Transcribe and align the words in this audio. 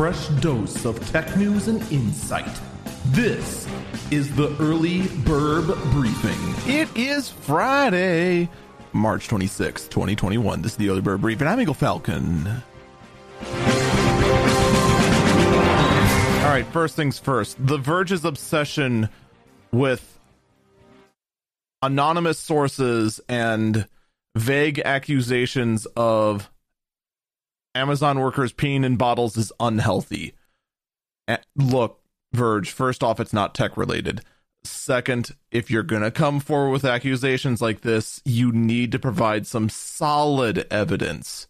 fresh 0.00 0.28
dose 0.40 0.86
of 0.86 0.98
tech 1.10 1.36
news 1.36 1.68
and 1.68 1.82
insight. 1.92 2.58
This 3.08 3.68
is 4.10 4.34
the 4.34 4.56
Early 4.58 5.00
Burb 5.00 5.66
Briefing. 5.92 6.72
It 6.74 6.88
is 6.96 7.28
Friday, 7.28 8.48
March 8.94 9.28
26, 9.28 9.88
2021. 9.88 10.62
This 10.62 10.72
is 10.72 10.78
the 10.78 10.88
Early 10.88 11.02
Burb 11.02 11.20
Briefing. 11.20 11.46
I'm 11.46 11.60
Eagle 11.60 11.74
Falcon. 11.74 12.46
All 12.46 12.54
right, 16.48 16.64
first 16.72 16.96
things 16.96 17.18
first. 17.18 17.58
The 17.66 17.76
Verge's 17.76 18.24
obsession 18.24 19.10
with 19.70 20.18
anonymous 21.82 22.38
sources 22.38 23.20
and 23.28 23.86
vague 24.34 24.80
accusations 24.82 25.84
of 25.94 26.48
Amazon 27.74 28.18
workers 28.18 28.52
peeing 28.52 28.84
in 28.84 28.96
bottles 28.96 29.36
is 29.36 29.52
unhealthy. 29.60 30.34
Look, 31.54 32.00
Verge, 32.32 32.70
first 32.70 33.02
off, 33.04 33.20
it's 33.20 33.32
not 33.32 33.54
tech 33.54 33.76
related. 33.76 34.22
Second, 34.64 35.36
if 35.50 35.70
you're 35.70 35.82
going 35.82 36.02
to 36.02 36.10
come 36.10 36.40
forward 36.40 36.70
with 36.70 36.84
accusations 36.84 37.62
like 37.62 37.80
this, 37.80 38.20
you 38.24 38.52
need 38.52 38.92
to 38.92 38.98
provide 38.98 39.46
some 39.46 39.68
solid 39.68 40.66
evidence. 40.70 41.46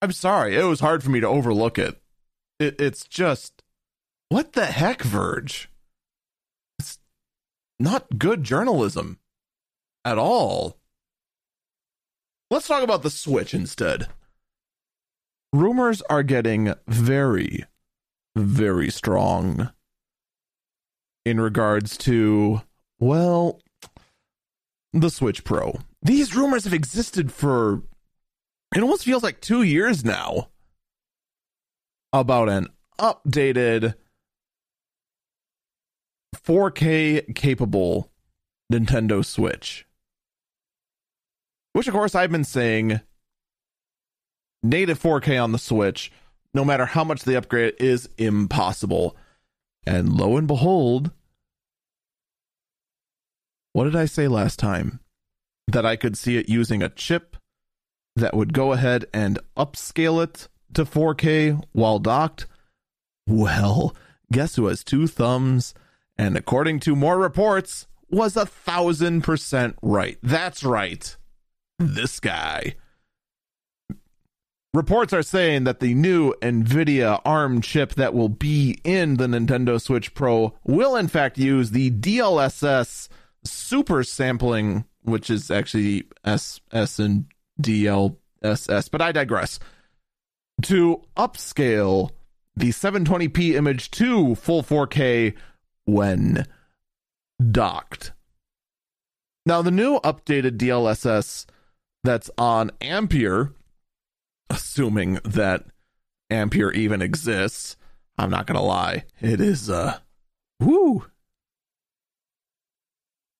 I'm 0.00 0.12
sorry, 0.12 0.56
it 0.56 0.64
was 0.64 0.80
hard 0.80 1.02
for 1.02 1.10
me 1.10 1.20
to 1.20 1.28
overlook 1.28 1.78
it. 1.78 2.00
it 2.58 2.80
it's 2.80 3.04
just, 3.04 3.62
what 4.30 4.54
the 4.54 4.66
heck, 4.66 5.02
Verge? 5.02 5.68
It's 6.78 6.98
not 7.78 8.18
good 8.18 8.42
journalism 8.42 9.20
at 10.04 10.18
all. 10.18 10.78
Let's 12.50 12.66
talk 12.66 12.82
about 12.82 13.02
the 13.02 13.10
Switch 13.10 13.54
instead 13.54 14.08
rumors 15.52 16.02
are 16.02 16.22
getting 16.22 16.74
very, 16.86 17.64
very 18.34 18.90
strong 18.90 19.70
in 21.24 21.40
regards 21.40 21.96
to, 21.98 22.62
well, 22.98 23.60
the 24.92 25.10
Switch 25.10 25.44
Pro. 25.44 25.78
These 26.02 26.34
rumors 26.34 26.64
have 26.64 26.72
existed 26.72 27.32
for, 27.32 27.82
it 28.74 28.82
almost 28.82 29.04
feels 29.04 29.22
like 29.22 29.40
two 29.40 29.62
years 29.62 30.04
now 30.04 30.48
about 32.12 32.48
an 32.48 32.68
updated 32.98 33.94
4K 36.34 37.34
capable 37.34 38.10
Nintendo 38.72 39.24
Switch. 39.24 39.86
Which, 41.72 41.88
of 41.88 41.94
course, 41.94 42.14
I've 42.14 42.32
been 42.32 42.44
saying 42.44 43.00
native 44.62 45.00
4K 45.00 45.42
on 45.42 45.52
the 45.52 45.58
Switch, 45.58 46.12
no 46.54 46.64
matter 46.64 46.86
how 46.86 47.04
much 47.04 47.24
they 47.24 47.36
upgrade, 47.36 47.74
is 47.78 48.08
impossible. 48.18 49.16
And 49.86 50.12
lo 50.12 50.36
and 50.36 50.46
behold, 50.46 51.10
what 53.72 53.84
did 53.84 53.96
I 53.96 54.04
say 54.04 54.28
last 54.28 54.58
time? 54.58 55.00
That 55.68 55.86
I 55.86 55.96
could 55.96 56.16
see 56.16 56.36
it 56.36 56.48
using 56.48 56.82
a 56.82 56.88
chip 56.88 57.36
that 58.16 58.34
would 58.34 58.52
go 58.52 58.72
ahead 58.72 59.06
and 59.12 59.38
upscale 59.56 60.22
it 60.22 60.48
to 60.74 60.84
4K 60.84 61.62
while 61.72 61.98
docked? 61.98 62.46
Well, 63.26 63.94
guess 64.30 64.56
who 64.56 64.66
has 64.66 64.84
two 64.84 65.06
thumbs? 65.06 65.74
And 66.18 66.36
according 66.36 66.80
to 66.80 66.94
more 66.94 67.18
reports, 67.18 67.86
was 68.10 68.36
a 68.36 68.44
thousand 68.46 69.22
percent 69.22 69.76
right. 69.82 70.18
That's 70.22 70.62
right. 70.62 71.16
This 71.78 72.20
guy. 72.20 72.74
Reports 74.74 75.12
are 75.12 75.22
saying 75.22 75.64
that 75.64 75.80
the 75.80 75.92
new 75.92 76.32
NVIDIA 76.40 77.20
ARM 77.26 77.60
chip 77.60 77.94
that 77.96 78.14
will 78.14 78.30
be 78.30 78.80
in 78.84 79.18
the 79.18 79.26
Nintendo 79.26 79.78
Switch 79.78 80.14
Pro 80.14 80.54
will, 80.64 80.96
in 80.96 81.08
fact, 81.08 81.36
use 81.36 81.72
the 81.72 81.90
DLSS 81.90 83.08
super 83.44 84.02
sampling, 84.02 84.86
which 85.02 85.28
is 85.28 85.50
actually 85.50 86.04
SS 86.24 86.98
and 86.98 87.26
DLSS, 87.60 88.90
but 88.90 89.02
I 89.02 89.12
digress, 89.12 89.58
to 90.62 91.02
upscale 91.18 92.12
the 92.56 92.70
720p 92.70 93.52
image 93.54 93.90
to 93.90 94.34
full 94.36 94.62
4K 94.62 95.34
when 95.84 96.46
docked. 97.50 98.12
Now, 99.44 99.60
the 99.60 99.70
new 99.70 100.00
updated 100.00 100.56
DLSS 100.56 101.44
that's 102.04 102.30
on 102.38 102.70
Ampere 102.80 103.52
assuming 104.52 105.14
that 105.24 105.64
Ampere 106.30 106.70
even 106.72 107.02
exists. 107.02 107.76
I'm 108.18 108.30
not 108.30 108.46
gonna 108.46 108.62
lie. 108.62 109.04
It 109.20 109.40
is 109.40 109.70
uh 109.70 109.98
whoo. 110.60 111.06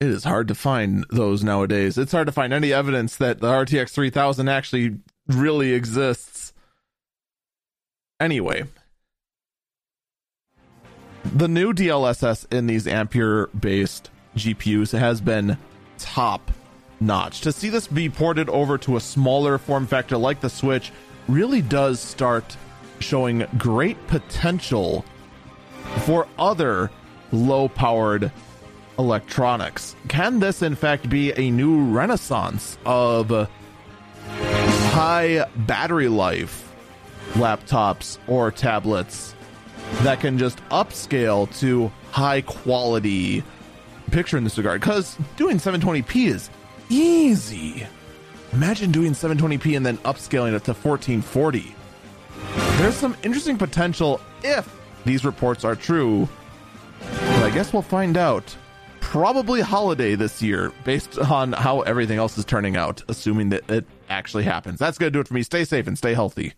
It 0.00 0.08
is 0.08 0.24
hard 0.24 0.48
to 0.48 0.54
find 0.54 1.06
those 1.10 1.42
nowadays. 1.42 1.96
It's 1.96 2.12
hard 2.12 2.26
to 2.26 2.32
find 2.32 2.52
any 2.52 2.72
evidence 2.72 3.16
that 3.16 3.40
the 3.40 3.46
RTX 3.46 3.90
3000 3.90 4.48
actually 4.48 4.98
really 5.26 5.72
exists. 5.72 6.52
Anyway, 8.20 8.64
the 11.24 11.48
new 11.48 11.72
DLSS 11.72 12.52
in 12.52 12.66
these 12.66 12.86
Ampere 12.86 13.46
based 13.58 14.10
GPUs 14.36 14.96
has 14.98 15.20
been 15.20 15.56
top 15.98 16.50
notch. 17.00 17.40
To 17.42 17.52
see 17.52 17.68
this 17.68 17.86
be 17.86 18.08
ported 18.08 18.48
over 18.48 18.78
to 18.78 18.96
a 18.96 19.00
smaller 19.00 19.58
form 19.58 19.86
factor 19.86 20.16
like 20.16 20.40
the 20.40 20.50
Switch 20.50 20.92
really 21.28 21.62
does 21.62 22.00
start 22.00 22.56
showing 23.00 23.46
great 23.58 24.04
potential 24.06 25.04
for 26.04 26.26
other 26.38 26.90
low 27.32 27.68
powered 27.68 28.30
electronics. 28.98 29.94
Can 30.08 30.40
this, 30.40 30.62
in 30.62 30.74
fact, 30.74 31.08
be 31.08 31.32
a 31.32 31.50
new 31.50 31.84
renaissance 31.84 32.78
of 32.86 33.48
high 34.92 35.46
battery 35.56 36.08
life 36.08 36.72
laptops 37.32 38.18
or 38.26 38.50
tablets 38.50 39.34
that 40.02 40.20
can 40.20 40.38
just 40.38 40.58
upscale 40.70 41.54
to 41.58 41.92
high 42.10 42.40
quality 42.40 43.44
picture 44.10 44.38
in 44.38 44.44
this 44.44 44.56
regard? 44.56 44.80
Because 44.80 45.16
doing 45.36 45.58
720p 45.58 46.28
is 46.28 46.50
easy. 46.88 47.86
Imagine 48.52 48.92
doing 48.92 49.12
720p 49.12 49.76
and 49.76 49.84
then 49.84 49.98
upscaling 49.98 50.54
it 50.54 50.64
to 50.64 50.72
1440. 50.72 51.74
There's 52.78 52.94
some 52.94 53.16
interesting 53.22 53.58
potential 53.58 54.20
if 54.42 54.74
these 55.04 55.24
reports 55.24 55.64
are 55.64 55.76
true. 55.76 56.28
But 57.00 57.42
I 57.42 57.50
guess 57.50 57.72
we'll 57.72 57.82
find 57.82 58.16
out. 58.16 58.56
Probably 59.00 59.60
holiday 59.60 60.14
this 60.14 60.42
year, 60.42 60.72
based 60.84 61.18
on 61.18 61.52
how 61.52 61.82
everything 61.82 62.18
else 62.18 62.36
is 62.36 62.44
turning 62.44 62.76
out, 62.76 63.02
assuming 63.08 63.50
that 63.50 63.70
it 63.70 63.86
actually 64.08 64.44
happens. 64.44 64.78
That's 64.78 64.98
going 64.98 65.12
to 65.12 65.16
do 65.16 65.20
it 65.20 65.28
for 65.28 65.34
me. 65.34 65.42
Stay 65.42 65.64
safe 65.64 65.86
and 65.86 65.96
stay 65.96 66.12
healthy. 66.14 66.54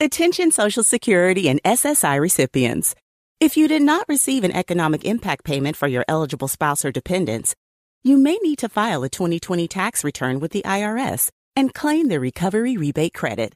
Attention 0.00 0.50
Social 0.50 0.82
Security 0.82 1.48
and 1.48 1.62
SSI 1.62 2.18
recipients. 2.18 2.94
If 3.38 3.56
you 3.56 3.68
did 3.68 3.82
not 3.82 4.06
receive 4.08 4.44
an 4.44 4.52
economic 4.52 5.04
impact 5.04 5.44
payment 5.44 5.76
for 5.76 5.86
your 5.88 6.04
eligible 6.08 6.48
spouse 6.48 6.84
or 6.84 6.90
dependents, 6.90 7.54
you 8.02 8.16
may 8.16 8.38
need 8.42 8.58
to 8.58 8.68
file 8.68 9.02
a 9.02 9.08
2020 9.08 9.68
tax 9.68 10.02
return 10.02 10.40
with 10.40 10.52
the 10.52 10.62
IRS 10.62 11.30
and 11.54 11.74
claim 11.74 12.08
the 12.08 12.18
recovery 12.18 12.76
rebate 12.76 13.12
credit. 13.12 13.54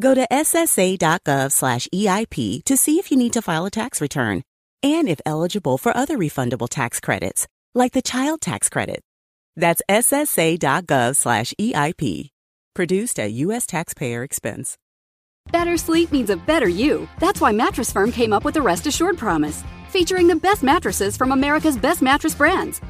Go 0.00 0.14
to 0.14 0.26
ssa.gov/eip 0.30 1.04
to 2.64 2.76
see 2.76 2.98
if 2.98 3.10
you 3.10 3.16
need 3.16 3.32
to 3.34 3.42
file 3.42 3.66
a 3.66 3.70
tax 3.70 4.00
return 4.00 4.42
and 4.82 5.08
if 5.08 5.20
eligible 5.24 5.78
for 5.78 5.96
other 5.96 6.18
refundable 6.18 6.68
tax 6.68 6.98
credits, 7.00 7.46
like 7.74 7.92
the 7.92 8.02
child 8.02 8.40
tax 8.40 8.68
credit. 8.68 9.02
That's 9.56 9.82
ssa.gov/eip. 9.88 10.80
Produced 12.74 13.18
at 13.20 13.32
U.S. 13.32 13.66
taxpayer 13.66 14.22
expense. 14.24 14.76
Better 15.52 15.76
sleep 15.76 16.10
means 16.10 16.30
a 16.30 16.36
better 16.36 16.68
you. 16.68 17.06
That's 17.20 17.40
why 17.40 17.52
Mattress 17.52 17.92
Firm 17.92 18.10
came 18.10 18.32
up 18.32 18.44
with 18.44 18.54
the 18.54 18.62
Rest 18.62 18.86
Assured 18.86 19.18
promise, 19.18 19.62
featuring 19.90 20.26
the 20.26 20.36
best 20.36 20.62
mattresses 20.62 21.16
from 21.16 21.32
America's 21.32 21.76
best 21.76 22.02
mattress 22.02 22.34
brands 22.34 22.80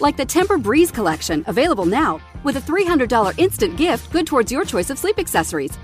like 0.00 0.16
the 0.16 0.26
Tempur 0.26 0.62
Breeze 0.62 0.90
collection, 0.90 1.44
available 1.46 1.86
now, 1.86 2.20
with 2.42 2.56
a 2.56 2.60
$300 2.60 3.38
instant 3.38 3.76
gift 3.76 4.10
good 4.12 4.26
towards 4.26 4.50
your 4.50 4.64
choice 4.64 4.90
of 4.90 4.98
sleep 4.98 5.18
accessories. 5.18 5.76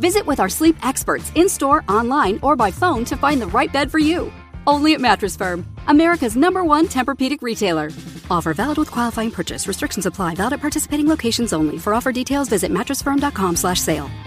Visit 0.00 0.26
with 0.26 0.40
our 0.40 0.48
sleep 0.48 0.76
experts 0.82 1.32
in 1.34 1.48
store, 1.48 1.84
online, 1.88 2.38
or 2.42 2.56
by 2.56 2.70
phone 2.70 3.04
to 3.06 3.16
find 3.16 3.40
the 3.40 3.46
right 3.46 3.72
bed 3.72 3.90
for 3.90 3.98
you. 3.98 4.32
Only 4.66 4.94
at 4.94 5.00
Mattress 5.00 5.36
Firm, 5.36 5.64
America's 5.86 6.36
number 6.36 6.64
one 6.64 6.86
Tempur-Pedic 6.86 7.42
retailer. 7.42 7.90
Offer 8.30 8.54
valid 8.54 8.78
with 8.78 8.90
qualifying 8.90 9.30
purchase. 9.30 9.68
Restrictions 9.68 10.06
apply. 10.06 10.34
Valid 10.34 10.54
at 10.54 10.60
participating 10.60 11.08
locations 11.08 11.52
only. 11.52 11.78
For 11.78 11.94
offer 11.94 12.10
details, 12.12 12.48
visit 12.48 12.72
mattressfirm.com/sale. 12.72 14.25